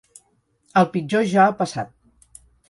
[0.81, 1.93] El pitjor ja ha passat.